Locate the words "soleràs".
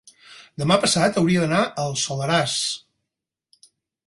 2.05-2.57